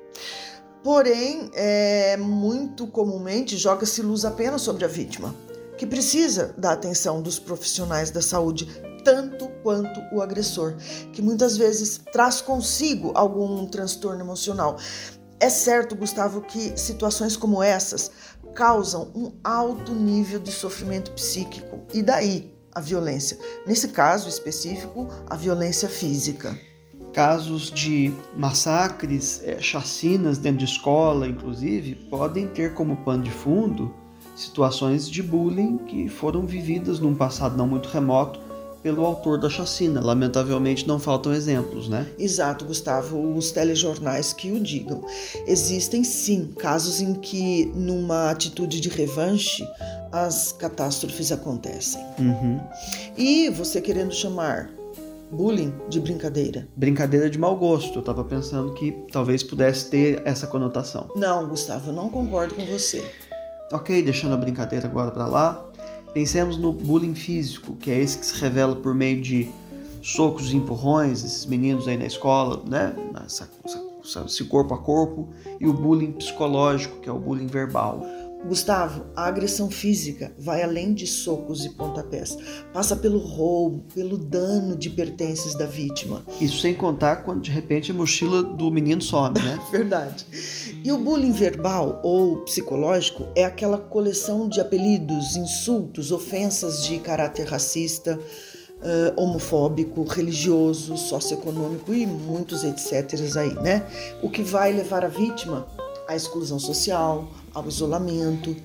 Porém, 0.83 1.49
é, 1.53 2.15
muito 2.17 2.85
comumente 2.85 3.57
joga-se 3.57 4.01
luz 4.01 4.23
apenas 4.23 4.61
sobre 4.61 4.85
a 4.85 4.87
vítima, 4.87 5.33
que 5.77 5.85
precisa 5.85 6.53
da 6.57 6.73
atenção 6.73 7.21
dos 7.21 7.39
profissionais 7.39 8.11
da 8.11 8.21
saúde 8.21 8.67
tanto 9.03 9.47
quanto 9.61 9.99
o 10.11 10.21
agressor, 10.21 10.75
que 11.13 11.21
muitas 11.21 11.57
vezes 11.57 12.01
traz 12.11 12.41
consigo 12.41 13.11
algum 13.15 13.65
transtorno 13.67 14.21
emocional. 14.21 14.77
É 15.39 15.49
certo, 15.49 15.95
Gustavo, 15.95 16.41
que 16.41 16.77
situações 16.79 17.37
como 17.37 17.61
essas 17.61 18.11
causam 18.55 19.11
um 19.13 19.33
alto 19.43 19.93
nível 19.93 20.39
de 20.39 20.51
sofrimento 20.51 21.11
psíquico 21.11 21.81
e 21.93 22.01
daí 22.01 22.54
a 22.75 22.81
violência. 22.81 23.39
Nesse 23.65 23.87
caso 23.87 24.27
específico, 24.29 25.07
a 25.27 25.35
violência 25.35 25.89
física 25.89 26.55
casos 27.15 27.71
de 27.71 28.13
massacres, 28.35 29.41
é, 29.45 29.57
chacinas 29.61 30.37
dentro 30.37 30.57
de 30.57 30.65
escola, 30.65 31.25
inclusive, 31.25 31.95
podem 31.95 32.45
ter 32.45 32.73
como 32.73 32.97
pano 32.97 33.23
de 33.23 33.31
fundo 33.31 33.93
situações 34.35 35.09
de 35.09 35.23
bullying 35.23 35.77
que 35.77 36.09
foram 36.09 36.45
vividas 36.45 36.99
num 36.99 37.15
passado 37.15 37.55
não 37.55 37.65
muito 37.65 37.87
remoto 37.87 38.37
pelo 38.83 39.03
autor 39.03 39.39
da 39.39 39.49
chacina. 39.49 39.99
Lamentavelmente 39.99 40.87
não 40.87 40.99
faltam 40.99 41.33
exemplos, 41.33 41.89
né? 41.89 42.05
Exato, 42.19 42.65
Gustavo, 42.65 43.35
os 43.35 43.49
telejornais 43.49 44.31
que 44.31 44.51
o 44.51 44.59
digam. 44.59 45.03
Existem 45.47 46.03
sim 46.03 46.53
casos 46.55 46.99
em 46.99 47.15
que, 47.15 47.65
numa 47.73 48.29
atitude 48.29 48.79
de 48.79 48.89
revanche, 48.89 49.67
as 50.15 50.53
catástrofes 50.53 51.31
acontecem. 51.31 52.01
Uhum. 52.17 52.59
E 53.17 53.49
você 53.49 53.81
querendo 53.81 54.13
chamar 54.13 54.69
bullying 55.29 55.73
de 55.89 55.99
brincadeira. 55.99 56.67
Brincadeira 56.75 57.29
de 57.29 57.37
mau 57.37 57.57
gosto. 57.57 57.95
Eu 57.95 57.99
estava 57.99 58.23
pensando 58.23 58.73
que 58.73 58.93
talvez 59.11 59.43
pudesse 59.43 59.89
ter 59.89 60.21
essa 60.23 60.47
conotação. 60.47 61.09
Não, 61.15 61.49
Gustavo, 61.49 61.89
eu 61.89 61.93
não 61.93 62.09
concordo 62.09 62.55
com 62.55 62.65
você. 62.65 63.03
Ok, 63.73 64.01
deixando 64.03 64.35
a 64.35 64.37
brincadeira 64.37 64.87
agora 64.87 65.11
para 65.11 65.27
lá. 65.27 65.65
Pensemos 66.13 66.57
no 66.57 66.71
bullying 66.71 67.15
físico, 67.15 67.75
que 67.75 67.91
é 67.91 67.99
esse 67.99 68.17
que 68.17 68.25
se 68.25 68.39
revela 68.39 68.75
por 68.77 68.95
meio 68.95 69.21
de 69.21 69.49
socos 70.01 70.53
e 70.53 70.55
empurrões, 70.55 71.25
esses 71.25 71.45
meninos 71.45 71.89
aí 71.89 71.97
na 71.97 72.05
escola, 72.05 72.63
né? 72.65 72.95
Essa, 73.25 73.49
essa, 73.65 74.23
esse 74.25 74.45
corpo 74.45 74.73
a 74.73 74.77
corpo. 74.77 75.27
E 75.59 75.67
o 75.67 75.73
bullying 75.73 76.13
psicológico, 76.13 77.01
que 77.01 77.09
é 77.09 77.11
o 77.11 77.19
bullying 77.19 77.47
verbal. 77.47 78.05
Gustavo, 78.45 79.07
a 79.15 79.25
agressão 79.25 79.69
física 79.69 80.31
vai 80.37 80.61
além 80.61 80.93
de 80.93 81.07
socos 81.07 81.65
e 81.65 81.69
pontapés. 81.69 82.37
Passa 82.71 82.95
pelo 82.95 83.17
roubo, 83.17 83.83
pelo 83.93 84.17
dano 84.17 84.75
de 84.75 84.89
pertences 84.89 85.55
da 85.55 85.65
vítima. 85.65 86.23
Isso 86.39 86.59
sem 86.59 86.73
contar 86.73 87.17
quando 87.17 87.41
de 87.41 87.51
repente 87.51 87.91
a 87.91 87.93
mochila 87.93 88.43
do 88.43 88.69
menino 88.69 89.01
some, 89.01 89.39
né? 89.39 89.59
Verdade. 89.71 90.25
E 90.83 90.91
o 90.91 90.97
bullying 90.97 91.31
verbal 91.31 91.99
ou 92.03 92.37
psicológico 92.41 93.27
é 93.35 93.43
aquela 93.43 93.77
coleção 93.77 94.47
de 94.47 94.61
apelidos, 94.61 95.35
insultos, 95.35 96.11
ofensas 96.11 96.83
de 96.83 96.99
caráter 96.99 97.47
racista, 97.47 98.19
uh, 98.85 99.21
homofóbico, 99.21 100.03
religioso, 100.03 100.97
socioeconômico 100.97 101.93
e 101.93 102.05
muitos 102.05 102.63
etc. 102.63 103.19
aí, 103.37 103.53
né? 103.55 103.85
O 104.21 104.29
que 104.29 104.43
vai 104.43 104.71
levar 104.71 105.03
a 105.03 105.07
vítima 105.07 105.67
à 106.07 106.15
exclusão 106.15 106.59
social, 106.59 107.27
ao 107.55 107.67
isolamento. 107.67 108.55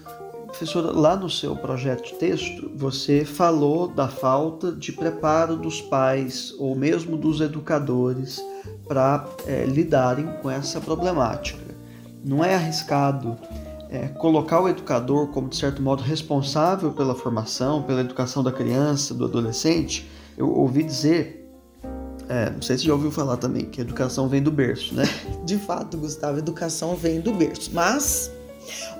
Professora, 0.46 0.90
lá 0.90 1.16
no 1.16 1.30
seu 1.30 1.54
projeto 1.54 2.16
texto, 2.18 2.70
você 2.74 3.24
falou 3.24 3.86
da 3.86 4.08
falta 4.08 4.72
de 4.72 4.92
preparo 4.92 5.56
dos 5.56 5.80
pais 5.80 6.52
ou 6.58 6.74
mesmo 6.74 7.16
dos 7.16 7.40
educadores 7.40 8.42
para 8.88 9.24
é, 9.46 9.64
lidarem 9.64 10.26
com 10.42 10.50
essa 10.50 10.80
problemática. 10.80 11.62
Não 12.24 12.44
é 12.44 12.56
arriscado 12.56 13.38
é, 13.88 14.08
colocar 14.08 14.60
o 14.60 14.68
educador 14.68 15.28
como, 15.28 15.48
de 15.48 15.56
certo 15.56 15.80
modo, 15.80 16.02
responsável 16.02 16.90
pela 16.90 17.14
formação, 17.14 17.84
pela 17.84 18.00
educação 18.00 18.42
da 18.42 18.50
criança, 18.50 19.14
do 19.14 19.24
adolescente? 19.24 20.10
Eu 20.36 20.52
ouvi 20.52 20.82
dizer 20.82 21.40
é, 22.28 22.48
não 22.48 22.62
sei 22.62 22.78
se 22.78 22.84
já 22.84 22.92
ouviu 22.92 23.10
falar 23.10 23.36
também 23.38 23.64
que 23.64 23.80
educação 23.80 24.28
vem 24.28 24.40
do 24.40 24.52
berço, 24.52 24.94
né? 24.94 25.02
De 25.44 25.58
fato, 25.58 25.98
Gustavo, 25.98 26.38
educação 26.38 26.94
vem 26.94 27.20
do 27.20 27.32
berço. 27.32 27.72
Mas 27.74 28.30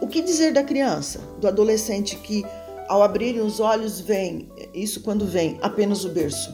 o 0.01 0.07
que 0.07 0.23
dizer 0.23 0.53
da 0.53 0.63
criança, 0.63 1.21
do 1.41 1.49
adolescente 1.49 2.17
que, 2.17 2.45
ao 2.89 3.03
abrirem 3.03 3.41
os 3.41 3.61
olhos, 3.61 4.01
vem, 4.01 4.51
isso 4.75 5.01
quando 5.01 5.27
vem, 5.27 5.59
apenas 5.63 6.05
o 6.05 6.09
berço? 6.09 6.53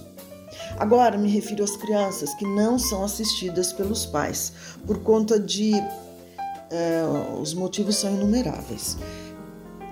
Agora 0.79 1.17
me 1.17 1.29
refiro 1.29 1.65
às 1.65 1.77
crianças 1.77 2.35
que 2.35 2.45
não 2.45 2.79
são 2.79 3.03
assistidas 3.03 3.73
pelos 3.73 4.05
pais, 4.05 4.53
por 4.87 4.99
conta 5.03 5.39
de. 5.41 5.73
É, 6.71 7.03
os 7.41 7.55
motivos 7.55 7.97
são 7.97 8.11
inumeráveis. 8.13 8.99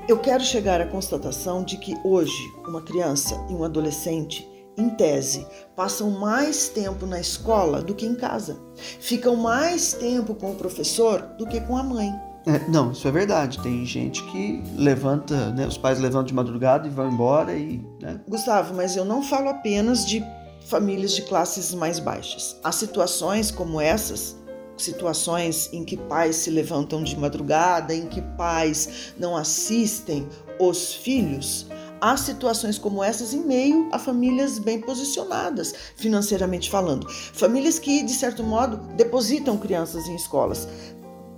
Eu 0.07 0.19
quero 0.19 0.45
chegar 0.45 0.81
à 0.83 0.87
constatação 0.87 1.65
de 1.65 1.79
que 1.79 1.97
hoje 2.05 2.53
uma 2.67 2.83
criança 2.83 3.35
e 3.49 3.55
um 3.55 3.65
adolescente, 3.65 4.47
em 4.77 4.91
tese, 4.91 5.47
passam 5.75 6.11
mais 6.11 6.69
tempo 6.69 7.07
na 7.07 7.19
escola 7.19 7.81
do 7.81 7.95
que 7.95 8.05
em 8.05 8.15
casa, 8.15 8.61
ficam 8.75 9.37
mais 9.37 9.95
tempo 9.95 10.35
com 10.35 10.51
o 10.51 10.57
professor 10.57 11.23
do 11.39 11.47
que 11.47 11.61
com 11.61 11.77
a 11.77 11.83
mãe. 11.83 12.13
É, 12.47 12.69
não, 12.69 12.93
isso 12.93 13.07
é 13.09 13.11
verdade. 13.11 13.59
Tem 13.61 13.85
gente 13.85 14.23
que 14.25 14.63
levanta, 14.77 15.51
né, 15.51 15.67
os 15.67 15.79
pais 15.79 15.99
levantam 15.99 16.25
de 16.25 16.35
madrugada 16.35 16.87
e 16.87 16.91
vão 16.91 17.11
embora 17.11 17.55
e. 17.55 17.85
Né? 18.01 18.21
Gustavo, 18.29 18.75
mas 18.75 18.97
eu 18.97 19.05
não 19.05 19.23
falo 19.23 19.49
apenas 19.49 20.07
de 20.07 20.23
famílias 20.67 21.15
de 21.15 21.23
classes 21.23 21.75
mais 21.75 21.99
baixas. 21.99 22.57
Há 22.63 22.73
situações 22.73 23.51
como 23.51 23.81
essas, 23.81 24.37
situações 24.77 25.71
em 25.73 25.85
que 25.85 25.97
pais 25.97 26.37
se 26.37 26.51
levantam 26.51 27.03
de 27.03 27.17
madrugada, 27.17 27.95
em 27.95 28.07
que 28.07 28.21
pais 28.37 29.15
não 29.19 29.37
assistem 29.37 30.29
os 30.59 30.95
filhos. 30.95 31.67
Há 32.01 32.19
situações 32.19 32.77
como 32.77 33.03
essas 33.03 33.33
em 33.33 33.43
meio 33.47 33.89
a 33.91 33.99
famílias 33.99 34.59
bem 34.59 34.79
posicionadas, 34.79 35.75
financeiramente 35.97 36.71
falando. 36.71 37.09
Famílias 37.09 37.79
que, 37.79 38.03
de 38.03 38.13
certo 38.13 38.43
modo, 38.43 38.77
depositam 38.95 39.57
crianças 39.57 40.07
em 40.07 40.15
escolas 40.15 40.69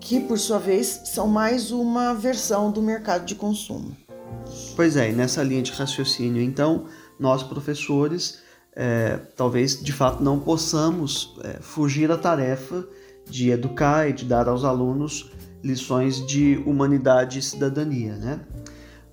que 0.07 0.21
por 0.21 0.39
sua 0.39 0.61
vez 0.61 1.01
são 1.07 1.27
mais 1.27 1.73
uma 1.73 2.15
versão 2.15 2.71
do 2.71 2.81
mercado 2.81 3.27
de 3.27 3.35
consumo. 3.35 3.97
Pois 4.77 4.97
é, 4.97 5.11
e 5.11 5.13
nessa 5.13 5.43
linha 5.43 5.63
de 5.63 5.73
raciocínio, 5.73 6.41
então, 6.41 6.85
nós 7.19 7.43
professores 7.43 8.39
é, 8.73 9.19
talvez 9.35 9.83
de 9.83 9.93
fato 9.93 10.23
não 10.23 10.39
possamos 10.39 11.35
é, 11.43 11.61
fugir 11.61 12.07
da 12.07 12.17
tarefa 12.17 12.87
de 13.29 13.51
educar 13.51 14.09
e 14.09 14.13
de 14.13 14.25
dar 14.25 14.49
aos 14.49 14.63
alunos 14.63 15.33
lições 15.61 16.25
de 16.25 16.63
humanidade 16.65 17.41
e 17.41 17.43
cidadania, 17.43 18.15
né? 18.15 18.41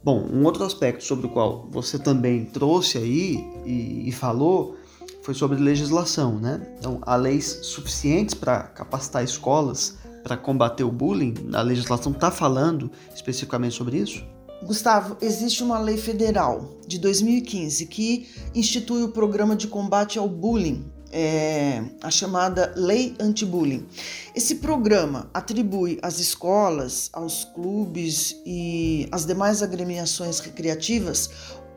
Bom, 0.03 0.27
um 0.31 0.43
outro 0.43 0.63
aspecto 0.63 1.03
sobre 1.03 1.25
o 1.25 1.29
qual 1.29 1.67
você 1.71 1.97
também 1.97 2.45
trouxe 2.45 2.99
aí 2.99 3.43
e, 3.65 4.09
e 4.09 4.11
falou 4.11 4.77
foi 5.23 5.33
sobre 5.33 5.57
legislação, 5.57 6.37
né? 6.37 6.61
Então, 6.77 6.99
há 7.01 7.15
leis 7.15 7.61
suficientes 7.63 8.35
para 8.35 8.61
capacitar 8.61 9.23
escolas 9.23 9.97
para 10.23 10.37
combater 10.37 10.83
o 10.83 10.91
bullying? 10.91 11.33
A 11.53 11.61
legislação 11.61 12.11
está 12.11 12.31
falando 12.31 12.89
especificamente 13.13 13.75
sobre 13.75 13.97
isso? 13.97 14.23
Gustavo, 14.63 15.17
existe 15.21 15.61
uma 15.61 15.77
lei 15.77 15.97
federal 15.97 16.69
de 16.87 16.97
2015 16.97 17.85
que 17.85 18.29
institui 18.55 19.03
o 19.03 19.09
programa 19.09 19.57
de 19.57 19.67
combate 19.67 20.17
ao 20.17 20.29
bullying, 20.29 20.85
é, 21.11 21.83
a 22.01 22.09
chamada 22.09 22.73
Lei 22.75 23.13
Anti-Bullying. 23.19 23.85
Esse 24.33 24.55
programa 24.55 25.29
atribui 25.33 25.99
às 26.01 26.17
escolas, 26.19 27.09
aos 27.11 27.43
clubes 27.43 28.37
e 28.45 29.07
às 29.11 29.25
demais 29.25 29.61
agremiações 29.61 30.39
recreativas 30.39 31.29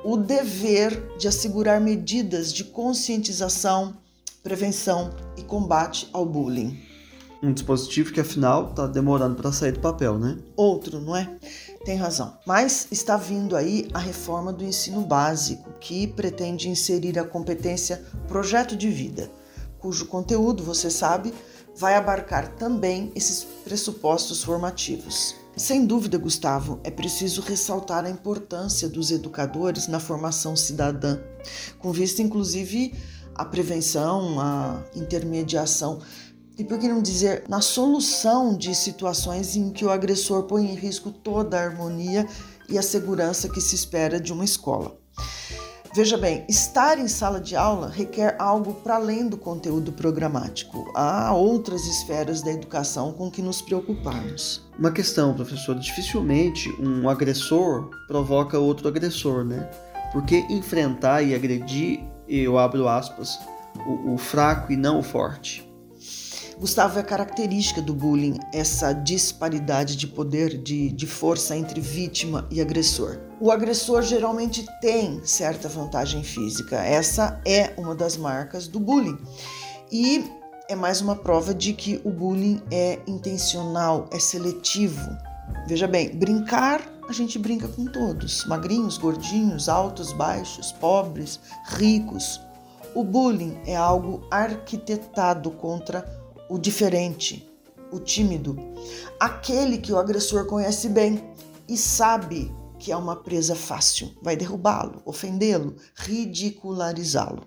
o 0.04 0.16
dever 0.16 1.16
de 1.18 1.26
assegurar 1.26 1.80
medidas 1.80 2.52
de 2.52 2.62
conscientização, 2.62 3.96
prevenção 4.40 5.12
e 5.36 5.42
combate 5.42 6.08
ao 6.12 6.24
bullying. 6.24 6.78
Um 7.42 7.52
dispositivo 7.52 8.12
que 8.12 8.20
afinal 8.20 8.70
está 8.70 8.86
demorando 8.86 9.36
para 9.36 9.52
sair 9.52 9.72
do 9.72 9.80
papel, 9.80 10.18
né? 10.18 10.38
Outro, 10.56 11.00
não 11.00 11.14
é? 11.14 11.36
Tem 11.84 11.96
razão. 11.96 12.36
Mas 12.46 12.88
está 12.90 13.16
vindo 13.16 13.54
aí 13.54 13.88
a 13.92 13.98
reforma 13.98 14.52
do 14.52 14.64
ensino 14.64 15.02
básico, 15.02 15.70
que 15.80 16.06
pretende 16.06 16.68
inserir 16.68 17.18
a 17.18 17.24
competência 17.24 18.02
projeto 18.26 18.74
de 18.74 18.88
vida, 18.88 19.30
cujo 19.78 20.06
conteúdo, 20.06 20.62
você 20.62 20.90
sabe, 20.90 21.32
vai 21.76 21.94
abarcar 21.94 22.48
também 22.56 23.12
esses 23.14 23.44
pressupostos 23.64 24.42
formativos. 24.42 25.36
Sem 25.56 25.86
dúvida, 25.86 26.18
Gustavo, 26.18 26.80
é 26.84 26.90
preciso 26.90 27.40
ressaltar 27.40 28.04
a 28.04 28.10
importância 28.10 28.88
dos 28.88 29.10
educadores 29.10 29.86
na 29.88 30.00
formação 30.00 30.56
cidadã, 30.56 31.18
com 31.78 31.92
vista 31.92 32.20
inclusive 32.20 32.94
à 33.34 33.44
prevenção, 33.44 34.40
à 34.40 34.82
intermediação 34.94 36.00
e 36.58 36.64
por 36.64 36.78
que 36.78 36.88
não 36.88 37.02
dizer 37.02 37.44
na 37.48 37.60
solução 37.60 38.56
de 38.56 38.75
situações 38.75 39.56
em 39.56 39.70
que 39.70 39.84
o 39.84 39.90
agressor 39.90 40.44
põe 40.44 40.64
em 40.64 40.75
risco 40.75 41.10
toda 41.10 41.58
a 41.58 41.64
harmonia 41.64 42.26
e 42.68 42.78
a 42.78 42.82
segurança 42.82 43.48
que 43.48 43.60
se 43.60 43.75
espera 43.75 44.18
de 44.18 44.32
uma 44.32 44.44
escola. 44.44 44.96
Veja 45.94 46.18
bem, 46.18 46.44
estar 46.46 46.98
em 46.98 47.08
sala 47.08 47.40
de 47.40 47.56
aula 47.56 47.88
requer 47.88 48.36
algo 48.38 48.75
para 48.75 48.96
além 48.96 49.26
do 49.26 49.38
conteúdo 49.38 49.92
programático. 49.92 50.92
Há 50.94 51.32
outras 51.32 51.86
esferas 51.86 52.42
da 52.42 52.52
educação 52.52 53.14
com 53.14 53.30
que 53.30 53.40
nos 53.40 53.62
preocuparmos. 53.62 54.62
Uma 54.78 54.90
questão, 54.90 55.32
professor: 55.32 55.75
dificilmente 55.75 56.68
um 56.78 57.08
agressor 57.08 57.88
provoca 58.06 58.58
outro 58.58 58.88
agressor, 58.88 59.42
né? 59.42 59.70
Porque 60.12 60.44
enfrentar 60.50 61.22
e 61.22 61.34
agredir, 61.34 62.04
eu 62.28 62.58
abro 62.58 62.86
aspas, 62.88 63.38
o, 63.86 64.12
o 64.12 64.18
fraco 64.18 64.72
e 64.72 64.76
não 64.76 64.98
o 64.98 65.02
forte. 65.02 65.65
Gustavo, 66.58 66.98
é 66.98 67.02
característica 67.02 67.82
do 67.82 67.92
bullying 67.92 68.38
essa 68.52 68.94
disparidade 68.94 69.94
de 69.94 70.06
poder, 70.06 70.56
de, 70.56 70.90
de 70.90 71.06
força 71.06 71.54
entre 71.54 71.80
vítima 71.82 72.48
e 72.50 72.62
agressor. 72.62 73.18
O 73.38 73.50
agressor 73.50 74.00
geralmente 74.02 74.64
tem 74.80 75.22
certa 75.22 75.68
vantagem 75.68 76.22
física, 76.22 76.76
essa 76.76 77.38
é 77.44 77.75
uma 77.76 77.94
das 77.94 78.16
marcas 78.16 78.66
do 78.66 78.80
bullying. 78.80 79.18
E 79.92 80.25
é 80.66 80.75
mais 80.75 81.02
uma 81.02 81.14
prova 81.14 81.54
de 81.54 81.75
que 81.75 82.00
o 82.02 82.10
bullying 82.10 82.62
é 82.70 83.00
intencional, 83.06 84.08
é 84.10 84.18
seletivo. 84.18 85.10
Veja 85.68 85.86
bem, 85.86 86.16
brincar 86.16 86.80
a 87.08 87.12
gente 87.12 87.38
brinca 87.38 87.68
com 87.68 87.84
todos: 87.84 88.44
magrinhos, 88.46 88.98
gordinhos, 88.98 89.68
altos, 89.68 90.12
baixos, 90.12 90.72
pobres, 90.72 91.38
ricos. 91.68 92.40
O 92.94 93.04
bullying 93.04 93.58
é 93.66 93.76
algo 93.76 94.26
arquitetado 94.30 95.50
contra 95.50 96.25
o 96.48 96.58
diferente, 96.58 97.48
o 97.90 97.98
tímido, 97.98 98.56
aquele 99.18 99.78
que 99.78 99.92
o 99.92 99.98
agressor 99.98 100.46
conhece 100.46 100.88
bem 100.88 101.22
e 101.68 101.76
sabe 101.76 102.52
que 102.78 102.92
é 102.92 102.96
uma 102.96 103.16
presa 103.16 103.54
fácil, 103.54 104.10
vai 104.22 104.36
derrubá-lo, 104.36 105.00
ofendê-lo, 105.04 105.76
ridicularizá-lo. 105.94 107.46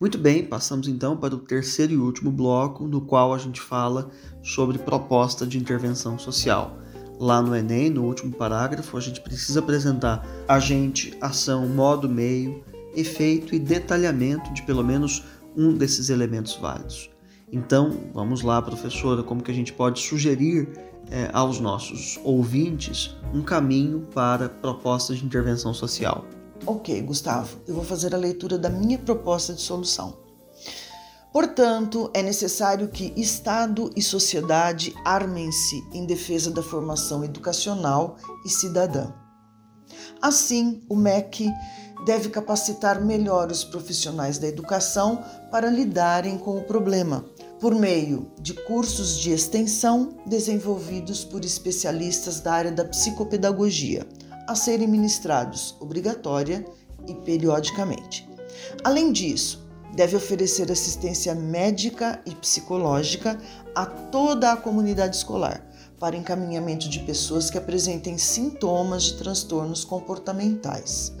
Muito 0.00 0.18
bem, 0.18 0.44
passamos 0.44 0.88
então 0.88 1.16
para 1.16 1.34
o 1.34 1.38
terceiro 1.38 1.92
e 1.92 1.96
último 1.96 2.30
bloco, 2.30 2.86
no 2.86 3.00
qual 3.00 3.32
a 3.32 3.38
gente 3.38 3.60
fala 3.60 4.10
sobre 4.42 4.76
proposta 4.76 5.46
de 5.46 5.56
intervenção 5.56 6.18
social. 6.18 6.78
Lá 7.18 7.40
no 7.40 7.54
Enem, 7.54 7.90
no 7.90 8.04
último 8.04 8.32
parágrafo, 8.34 8.96
a 8.96 9.00
gente 9.00 9.20
precisa 9.20 9.60
apresentar 9.60 10.26
agente, 10.48 11.16
ação, 11.20 11.68
modo, 11.68 12.08
meio, 12.08 12.62
efeito 12.94 13.54
e 13.54 13.58
detalhamento 13.58 14.52
de 14.52 14.62
pelo 14.62 14.84
menos 14.84 15.24
um 15.56 15.74
desses 15.74 16.10
elementos 16.10 16.54
válidos. 16.56 17.10
Então, 17.52 18.10
vamos 18.12 18.42
lá, 18.42 18.60
professora, 18.60 19.22
como 19.22 19.42
que 19.42 19.50
a 19.50 19.54
gente 19.54 19.72
pode 19.72 20.00
sugerir 20.00 20.68
é, 21.10 21.30
aos 21.32 21.60
nossos 21.60 22.18
ouvintes 22.24 23.16
um 23.32 23.42
caminho 23.42 24.08
para 24.12 24.48
propostas 24.48 25.18
de 25.18 25.24
intervenção 25.24 25.72
social? 25.72 26.24
Ok, 26.66 27.00
Gustavo, 27.02 27.58
eu 27.66 27.74
vou 27.74 27.84
fazer 27.84 28.14
a 28.14 28.18
leitura 28.18 28.58
da 28.58 28.70
minha 28.70 28.98
proposta 28.98 29.52
de 29.52 29.60
solução. 29.60 30.16
Portanto, 31.32 32.10
é 32.14 32.22
necessário 32.22 32.88
que 32.88 33.12
Estado 33.16 33.90
e 33.96 34.02
sociedade 34.02 34.94
armem-se 35.04 35.82
em 35.92 36.06
defesa 36.06 36.50
da 36.50 36.62
formação 36.62 37.24
educacional 37.24 38.16
e 38.46 38.48
cidadã. 38.48 39.12
Assim, 40.20 40.82
o 40.88 40.96
MEC 40.96 41.50
deve 42.04 42.28
capacitar 42.28 43.02
melhor 43.02 43.50
os 43.50 43.64
profissionais 43.64 44.38
da 44.38 44.46
educação 44.46 45.24
para 45.50 45.70
lidarem 45.70 46.38
com 46.38 46.58
o 46.58 46.64
problema, 46.64 47.24
por 47.60 47.74
meio 47.74 48.30
de 48.40 48.52
cursos 48.52 49.18
de 49.18 49.32
extensão 49.32 50.16
desenvolvidos 50.26 51.24
por 51.24 51.44
especialistas 51.44 52.40
da 52.40 52.52
área 52.52 52.72
da 52.72 52.84
psicopedagogia, 52.84 54.06
a 54.46 54.54
serem 54.54 54.86
ministrados 54.86 55.76
obrigatória 55.80 56.64
e 57.08 57.14
periodicamente. 57.14 58.28
Além 58.82 59.12
disso, 59.12 59.64
deve 59.94 60.16
oferecer 60.16 60.70
assistência 60.70 61.34
médica 61.34 62.20
e 62.26 62.34
psicológica 62.34 63.38
a 63.74 63.86
toda 63.86 64.52
a 64.52 64.56
comunidade 64.56 65.16
escolar 65.16 65.64
para 65.98 66.16
encaminhamento 66.16 66.88
de 66.88 67.00
pessoas 67.00 67.50
que 67.50 67.58
apresentem 67.58 68.18
sintomas 68.18 69.04
de 69.04 69.14
transtornos 69.14 69.84
comportamentais. 69.84 71.12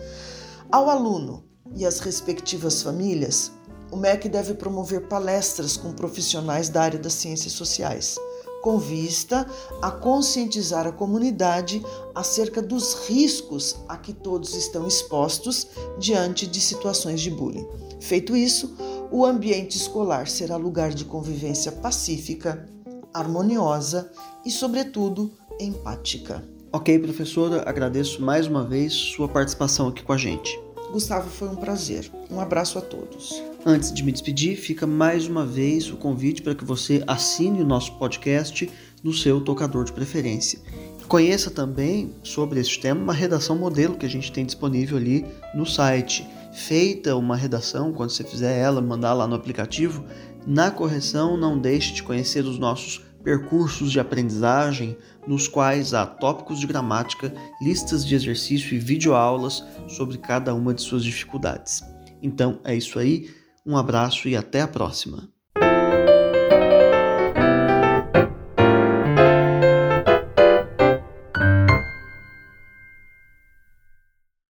Ao 0.70 0.90
aluno 0.90 1.44
e 1.74 1.86
às 1.86 2.00
respectivas 2.00 2.82
famílias, 2.82 3.52
o 3.90 3.96
MEC 3.96 4.28
deve 4.28 4.54
promover 4.54 5.08
palestras 5.08 5.76
com 5.76 5.92
profissionais 5.92 6.68
da 6.68 6.82
área 6.82 6.98
das 6.98 7.12
ciências 7.12 7.52
sociais, 7.52 8.18
com 8.62 8.78
vista 8.78 9.46
a 9.82 9.90
conscientizar 9.90 10.86
a 10.86 10.92
comunidade 10.92 11.84
acerca 12.14 12.62
dos 12.62 13.06
riscos 13.06 13.76
a 13.88 13.96
que 13.96 14.12
todos 14.12 14.54
estão 14.54 14.88
expostos 14.88 15.66
diante 15.98 16.46
de 16.46 16.60
situações 16.60 17.20
de 17.20 17.30
bullying. 17.30 17.68
Feito 18.00 18.34
isso, 18.34 18.74
o 19.12 19.24
ambiente 19.24 19.76
escolar 19.76 20.26
será 20.28 20.56
lugar 20.56 20.92
de 20.92 21.04
convivência 21.04 21.70
pacífica, 21.70 22.68
harmoniosa 23.14 24.10
e, 24.44 24.50
sobretudo, 24.50 25.32
empática. 25.60 26.42
Ok, 26.72 26.98
professora, 26.98 27.62
agradeço 27.64 28.20
mais 28.20 28.48
uma 28.48 28.64
vez 28.64 28.92
sua 28.92 29.28
participação 29.28 29.88
aqui 29.88 30.02
com 30.02 30.12
a 30.12 30.18
gente. 30.18 30.58
Gustavo, 30.90 31.30
foi 31.30 31.48
um 31.48 31.56
prazer. 31.56 32.10
Um 32.30 32.40
abraço 32.40 32.78
a 32.78 32.80
todos. 32.80 33.42
Antes 33.64 33.92
de 33.92 34.02
me 34.02 34.12
despedir, 34.12 34.56
fica 34.56 34.86
mais 34.86 35.26
uma 35.26 35.46
vez 35.46 35.90
o 35.90 35.96
convite 35.96 36.42
para 36.42 36.54
que 36.54 36.64
você 36.64 37.02
assine 37.06 37.62
o 37.62 37.66
nosso 37.66 37.96
podcast 37.98 38.68
no 39.02 39.12
seu 39.12 39.40
tocador 39.40 39.84
de 39.84 39.92
preferência. 39.92 40.60
Conheça 41.08 41.50
também 41.50 42.14
sobre 42.22 42.60
este 42.60 42.80
tema 42.80 43.00
uma 43.00 43.12
redação 43.12 43.56
modelo 43.56 43.96
que 43.96 44.06
a 44.06 44.08
gente 44.08 44.32
tem 44.32 44.44
disponível 44.44 44.96
ali 44.96 45.24
no 45.54 45.66
site. 45.66 46.26
Feita 46.52 47.14
uma 47.16 47.36
redação, 47.36 47.92
quando 47.92 48.10
você 48.10 48.24
fizer 48.24 48.58
ela, 48.58 48.80
mandar 48.80 49.12
lá 49.14 49.26
no 49.26 49.34
aplicativo, 49.34 50.04
na 50.46 50.70
correção 50.70 51.36
não 51.36 51.58
deixe 51.58 51.92
de 51.92 52.02
conhecer 52.02 52.44
os 52.44 52.58
nossos 52.58 53.03
percursos 53.24 53.90
de 53.90 53.98
aprendizagem, 53.98 54.96
nos 55.26 55.48
quais 55.48 55.94
há 55.94 56.06
tópicos 56.06 56.60
de 56.60 56.66
gramática, 56.66 57.34
listas 57.60 58.06
de 58.06 58.14
exercício 58.14 58.74
e 58.74 58.78
videoaulas 58.78 59.64
sobre 59.88 60.18
cada 60.18 60.54
uma 60.54 60.74
de 60.74 60.82
suas 60.82 61.02
dificuldades. 61.02 61.82
Então 62.22 62.60
é 62.62 62.76
isso 62.76 62.98
aí, 62.98 63.30
um 63.66 63.76
abraço 63.76 64.28
e 64.28 64.36
até 64.36 64.60
a 64.60 64.68
próxima! 64.68 65.33